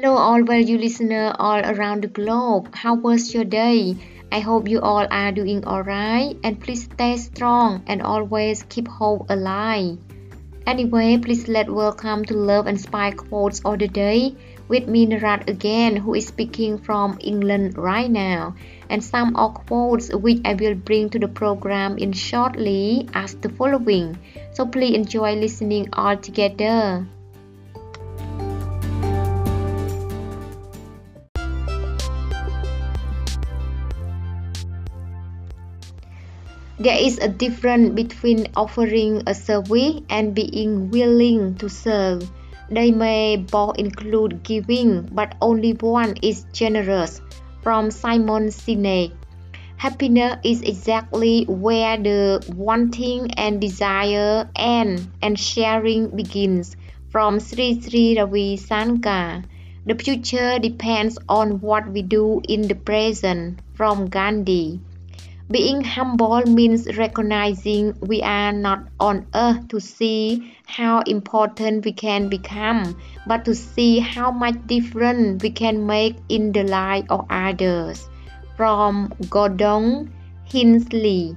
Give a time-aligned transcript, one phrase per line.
[0.00, 2.72] Hello, all value listener all around the globe.
[2.72, 3.96] How was your day?
[4.30, 9.28] I hope you all are doing alright and please stay strong and always keep hope
[9.28, 9.98] alive.
[10.68, 14.36] Anyway, please let welcome to Love and Spy Quotes of the Day
[14.68, 18.54] with me Narat again who is speaking from England right now
[18.88, 23.48] and some of quotes which I will bring to the program in shortly as the
[23.48, 24.16] following.
[24.52, 27.04] So please enjoy listening all together.
[36.80, 42.30] There is a difference between offering a service and being willing to serve.
[42.70, 47.20] They may both include giving, but only one is generous.
[47.62, 49.10] From Simon Sinek.
[49.76, 56.76] Happiness is exactly where the wanting and desire end and sharing begins.
[57.10, 59.42] From Sri Sri Ravi Shankar.
[59.84, 63.58] The future depends on what we do in the present.
[63.74, 64.80] From Gandhi.
[65.50, 72.28] Being humble means recognizing we are not on earth to see how important we can
[72.28, 78.10] become, but to see how much difference we can make in the life of others.
[78.58, 80.12] From Gordon
[80.44, 81.34] Hinckley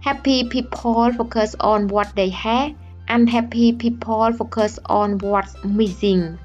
[0.00, 2.72] Happy people focus on what they have,
[3.08, 6.38] unhappy people focus on what's missing.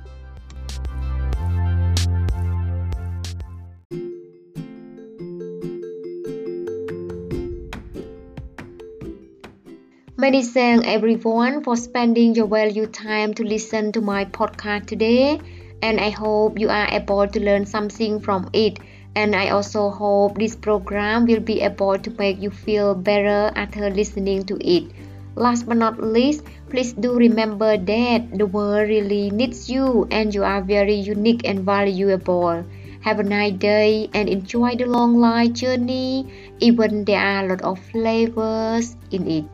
[10.16, 15.42] Many thanks everyone for spending your valuable time to listen to my podcast today
[15.82, 18.78] and I hope you are able to learn something from it
[19.16, 23.90] and I also hope this program will be able to make you feel better after
[23.90, 24.92] listening to it.
[25.36, 30.44] Last but not least, please do remember that the world really needs you and you
[30.44, 32.64] are very unique and valuable.
[33.02, 37.62] Have a nice day and enjoy the long life journey, even there are a lot
[37.64, 39.46] of flavors in it.